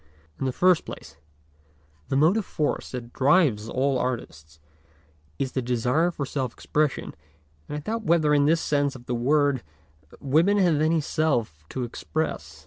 In 0.39 0.47
the 0.47 0.51
first 0.51 0.83
place 0.83 1.17
the 2.09 2.15
motive 2.15 2.43
force 2.43 2.89
that 2.91 3.13
drives 3.13 3.69
all 3.69 3.99
artists 3.99 4.59
is 5.37 5.51
the 5.51 5.61
desire 5.61 6.09
for 6.09 6.25
self 6.25 6.53
expression, 6.53 7.13
and 7.69 7.77
I 7.77 7.81
doubt 7.81 8.01
whether 8.05 8.33
in 8.33 8.45
this 8.45 8.61
sense 8.61 8.95
of 8.95 9.05
the 9.05 9.13
word 9.13 9.61
women 10.19 10.57
have 10.57 10.81
any 10.81 11.01
self 11.01 11.67
to 11.69 11.83
express. 11.83 12.57